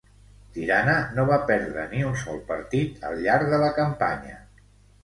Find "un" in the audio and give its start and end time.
2.09-2.17